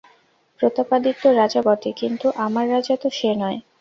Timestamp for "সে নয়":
3.09-3.59